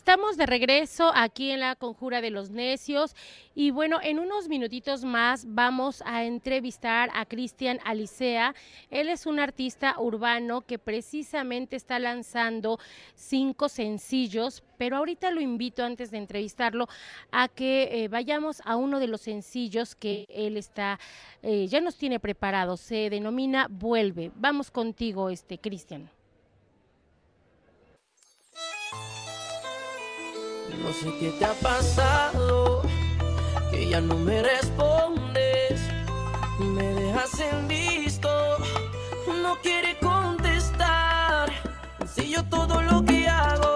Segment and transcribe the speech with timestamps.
[0.00, 3.14] Estamos de regreso aquí en la Conjura de los Necios
[3.54, 8.54] y bueno, en unos minutitos más vamos a entrevistar a Cristian Alicea.
[8.88, 12.78] Él es un artista urbano que precisamente está lanzando
[13.14, 16.88] cinco sencillos, pero ahorita lo invito antes de entrevistarlo
[17.30, 20.98] a que eh, vayamos a uno de los sencillos que él está,
[21.42, 22.78] eh, ya nos tiene preparado.
[22.78, 24.32] Se denomina Vuelve.
[24.34, 26.08] Vamos contigo, este Cristian.
[30.78, 32.82] No sé qué te ha pasado,
[33.70, 35.80] que ya no me respondes,
[36.58, 38.28] me dejas en visto,
[39.42, 41.50] no quiere contestar.
[42.14, 43.69] Si yo todo lo que hago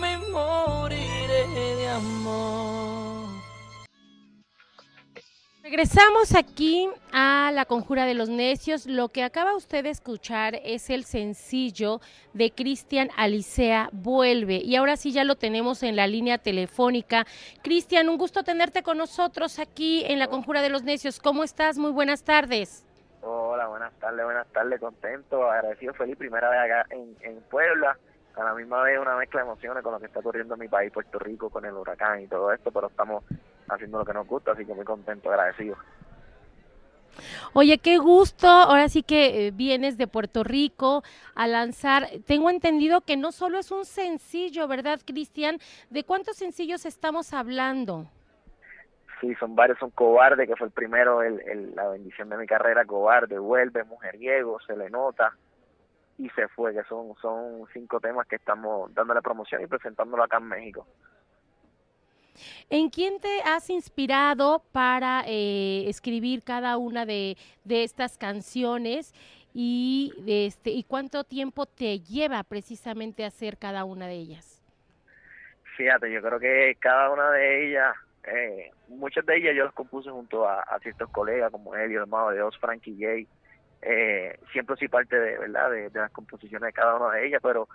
[0.00, 1.46] me moriré
[1.76, 3.12] de amor.
[5.62, 8.84] Regresamos aquí a la Conjura de los Necios.
[8.86, 12.00] Lo que acaba usted de escuchar es el sencillo
[12.34, 14.56] de Cristian Alicea Vuelve.
[14.56, 17.26] Y ahora sí ya lo tenemos en la línea telefónica.
[17.62, 21.20] Cristian, un gusto tenerte con nosotros aquí en la Conjura de los Necios.
[21.20, 21.78] ¿Cómo estás?
[21.78, 22.84] Muy buenas tardes.
[23.22, 27.96] Hola, buenas tardes, buenas tardes, contento, agradecido, feliz, primera vez acá en, en Puebla,
[28.36, 30.68] a la misma vez una mezcla de emociones con lo que está ocurriendo en mi
[30.68, 33.24] país, Puerto Rico, con el huracán y todo esto, pero estamos
[33.68, 35.76] haciendo lo que nos gusta, así que muy contento, agradecido.
[37.52, 38.46] Oye, qué gusto.
[38.48, 41.02] Ahora sí que eh, vienes de Puerto Rico
[41.34, 42.08] a lanzar.
[42.26, 45.58] Tengo entendido que no solo es un sencillo, ¿verdad, Cristian?
[45.90, 48.06] ¿De cuántos sencillos estamos hablando?
[49.20, 52.46] Sí, son varios, son Cobarde, que fue el primero, el, el- la bendición de mi
[52.46, 55.36] carrera, Cobarde, Vuelve, Mujeriego, Se le nota
[56.18, 60.38] y Se fue, que son, son cinco temas que estamos dándole promoción y presentándolo acá
[60.38, 60.86] en México.
[62.70, 69.14] ¿En quién te has inspirado para eh, escribir cada una de, de estas canciones
[69.52, 74.62] y, de este, y cuánto tiempo te lleva precisamente hacer cada una de ellas?
[75.76, 77.94] Fíjate, yo creo que cada una de ellas,
[78.24, 82.30] eh, muchas de ellas yo las compuse junto a, a ciertos colegas como Elio, hermano
[82.30, 83.28] de Oz, Frankie J.
[83.82, 85.70] Eh, siempre soy parte de, ¿verdad?
[85.70, 87.68] De, de las composiciones de cada una de ellas, pero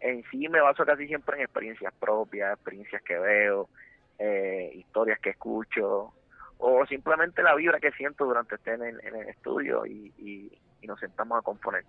[0.00, 3.68] en sí me baso casi siempre en experiencias propias, experiencias que veo,
[4.18, 6.12] eh, historias que escucho,
[6.58, 10.58] o simplemente la vibra que siento durante estar en el, en el estudio y, y,
[10.80, 11.84] y nos sentamos a componer.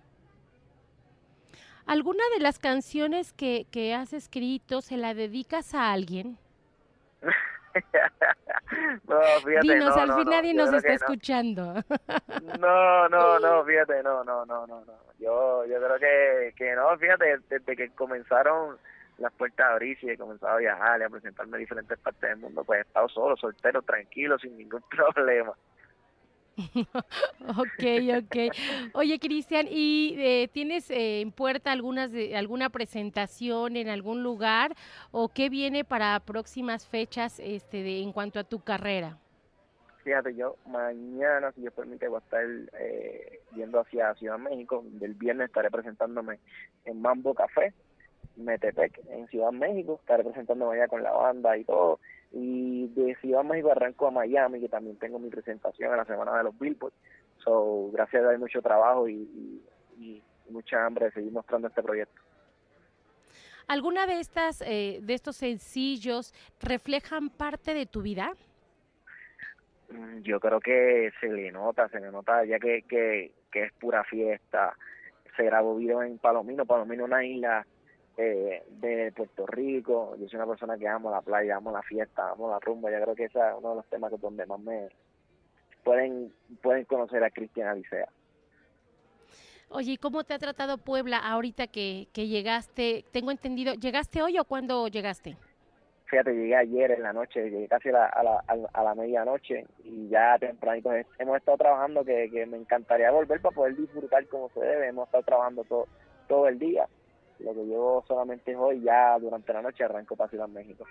[1.86, 6.38] ¿Alguna de las canciones que, que has escrito se la dedicas a alguien?
[9.08, 11.74] no, fíjate, Dinos, no, al no, fin nadie nos está escuchando.
[12.60, 14.94] No, no, no, fíjate, no, no, no, no, no.
[15.20, 18.78] Yo, yo creo que, que no, fíjate, desde que comenzaron
[19.20, 22.30] las puertas a abrirse y he comenzado a viajar y a presentarme en diferentes partes
[22.30, 25.54] del mundo, pues he estado solo, soltero, tranquilo, sin ningún problema.
[27.47, 27.83] ok,
[28.23, 28.35] ok.
[28.94, 34.75] Oye, Cristian, ¿y eh, tienes eh, en puerta algunas de, alguna presentación en algún lugar
[35.11, 39.17] o qué viene para próximas fechas este, de, en cuanto a tu carrera?
[40.03, 42.44] Fíjate, yo mañana, si Dios permite, voy a estar
[42.79, 44.83] eh, yendo hacia Ciudad México.
[44.85, 46.39] Del viernes estaré presentándome
[46.85, 47.73] en Mambo Café,
[48.39, 49.97] Metepec, en Ciudad México.
[50.00, 52.00] Estaré presentándome allá con la banda y todo
[52.31, 56.38] y de Ciudad México arranco a Miami, que también tengo mi presentación en la semana
[56.38, 56.94] de los Billboard.
[57.44, 59.62] So, gracias a hay mucho trabajo y,
[60.50, 62.19] mucha hambre de seguir mostrando este proyecto.
[63.68, 68.33] ¿Alguna de estas, eh, de estos sencillos reflejan parte de tu vida?
[69.89, 73.74] Mm, yo creo que se le nota, se le nota ya que, que, que es
[73.74, 74.75] pura fiesta.
[75.38, 77.63] Se grabó video en Palomino, Palomino una isla
[78.21, 80.16] eh, de Puerto Rico.
[80.18, 82.92] Yo soy una persona que amo la playa, amo la fiesta, amo la rumba.
[82.92, 84.89] Yo creo que ese es uno de los temas donde más me
[85.86, 88.10] pueden, pueden conocer a Cristian Alicea.
[89.69, 93.06] Oye, ¿y cómo te ha tratado Puebla ahorita que, que llegaste?
[93.12, 95.38] Tengo entendido, ¿llegaste hoy o cuándo llegaste?
[96.07, 98.44] Fíjate, llegué ayer en la noche, llegué casi a la, a la,
[98.74, 103.56] a la medianoche y ya tempranito hemos estado trabajando que, que me encantaría volver para
[103.56, 104.88] poder disfrutar como se debe.
[104.88, 105.88] Hemos estado trabajando todo,
[106.27, 106.89] todo el día
[107.39, 110.86] lo que llevo solamente es hoy, ya durante la noche arranco para Ciudad México.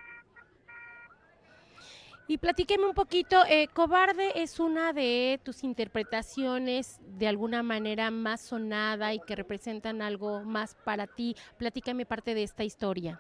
[2.31, 8.43] Y platíqueme un poquito, eh, Cobarde es una de tus interpretaciones de alguna manera más
[8.43, 11.35] sonada y que representan algo más para ti.
[11.57, 13.19] Platícame parte de esta historia.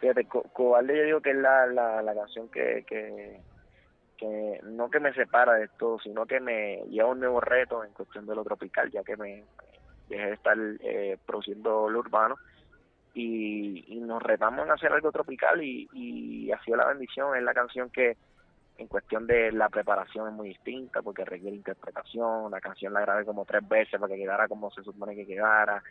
[0.00, 3.42] Fíjate, Cobarde yo digo que es la, la, la canción que, que,
[4.16, 7.92] que no que me separa de todo, sino que me lleva un nuevo reto en
[7.92, 9.44] cuestión de lo tropical, ya que me,
[10.08, 12.36] dejé de estar eh, produciendo lo urbano
[13.14, 17.52] y, nos retamos en hacer algo tropical y, y ha sido la bendición, es la
[17.52, 18.16] canción que
[18.78, 23.24] en cuestión de la preparación es muy distinta porque requiere interpretación, la canción la grabé
[23.24, 25.82] como tres veces para que quedara como se supone que quedara,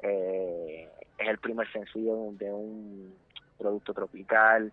[0.00, 0.88] eh,
[1.18, 3.14] es el primer sencillo de un
[3.58, 4.72] producto tropical,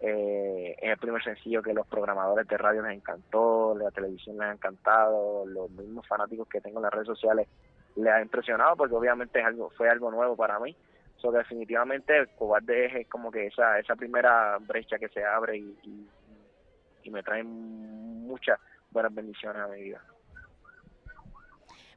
[0.00, 4.48] eh, es el primer sencillo que los programadores de radio les encantó, la televisión les
[4.48, 7.46] ha encantado, los mismos fanáticos que tengo en las redes sociales
[7.96, 10.76] le ha impresionado porque obviamente es algo fue algo nuevo para mí.
[11.16, 16.08] So, definitivamente Cobarde es como que esa esa primera brecha que se abre y, y,
[17.04, 18.58] y me trae muchas
[18.90, 20.02] buenas bendiciones a mi vida.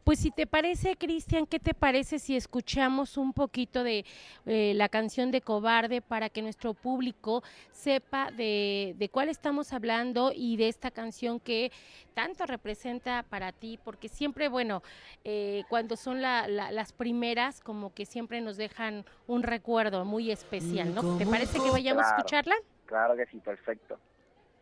[0.05, 4.05] Pues si te parece, Cristian, ¿qué te parece si escuchamos un poquito de
[4.45, 7.41] eh, la canción de Cobarde para que nuestro público
[7.71, 11.71] sepa de, de, cuál estamos hablando y de esta canción que
[12.13, 13.79] tanto representa para ti?
[13.83, 14.83] Porque siempre, bueno,
[15.23, 20.29] eh, cuando son la, la, las primeras, como que siempre nos dejan un recuerdo muy
[20.29, 21.17] especial, ¿no?
[21.17, 22.55] ¿Te parece que vayamos claro, a escucharla?
[22.85, 23.97] Claro que sí, perfecto.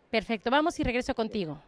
[0.10, 1.60] Perfecto, vamos y regreso contigo.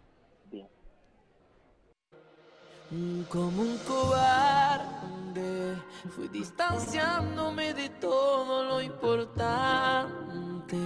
[3.29, 5.75] Como un cobarde,
[6.15, 10.77] fui distanciándome de todo lo importante.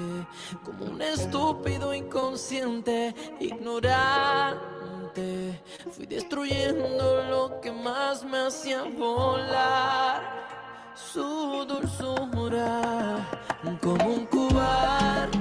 [0.64, 4.70] Como un estúpido inconsciente, ignorante.
[5.92, 10.48] Fui destruyendo lo que más me hacía volar.
[10.96, 13.28] Su dulzura,
[13.82, 15.39] como un cobarde,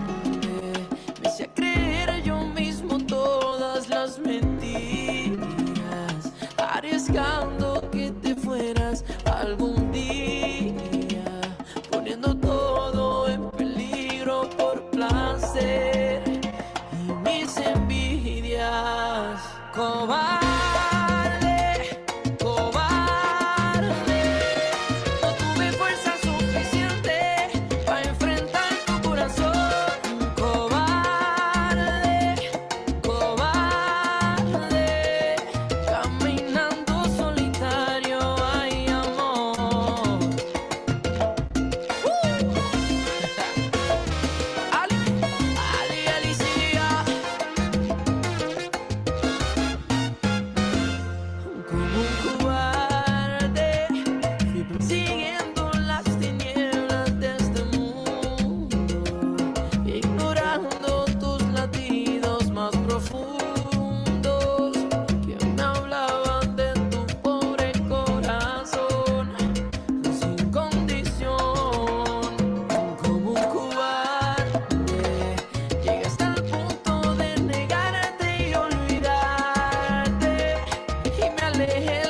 [81.68, 82.07] Yeah.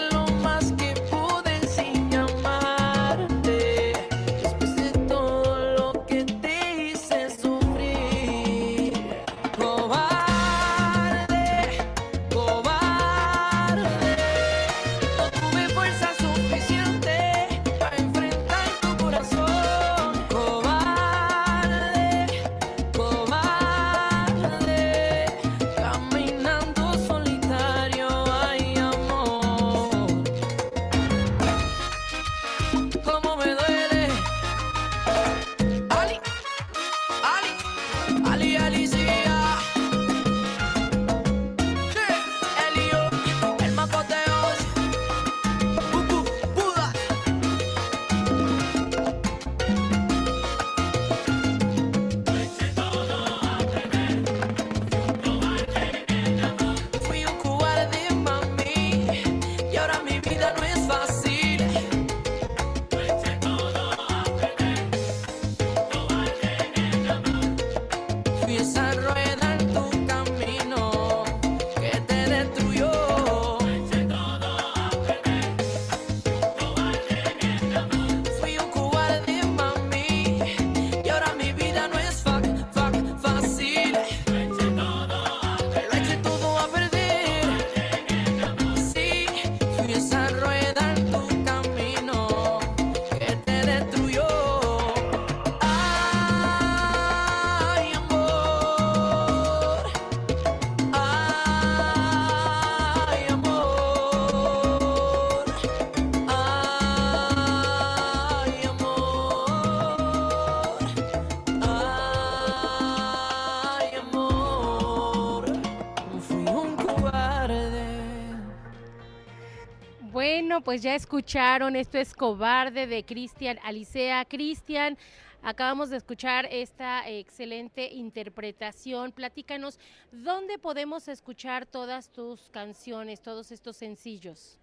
[120.68, 124.22] Pues ya escucharon, esto es Cobarde de Cristian Alicea.
[124.26, 124.98] Cristian,
[125.40, 129.12] acabamos de escuchar esta excelente interpretación.
[129.12, 129.80] Platícanos,
[130.12, 134.58] ¿dónde podemos escuchar todas tus canciones, todos estos sencillos?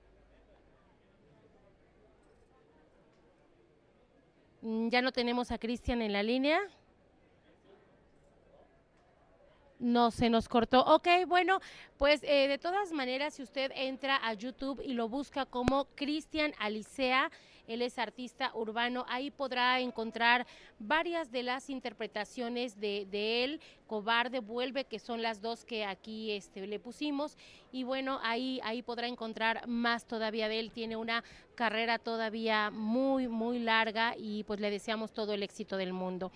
[4.62, 6.60] Mm, ya no tenemos a Cristian en la línea.
[9.80, 10.86] No, se nos cortó.
[10.86, 11.60] Ok, bueno,
[11.98, 16.54] pues eh, de todas maneras, si usted entra a YouTube y lo busca como Cristian
[16.60, 17.30] Alicea,
[17.68, 20.46] él es artista urbano, ahí podrá encontrar
[20.80, 26.32] varias de las interpretaciones de, de, él, Cobarde, Vuelve, que son las dos que aquí
[26.32, 27.38] este, le pusimos,
[27.72, 31.24] y bueno, ahí, ahí podrá encontrar más todavía de él, tiene una
[31.56, 36.32] carrera todavía muy, muy larga y pues le deseamos todo el éxito del mundo.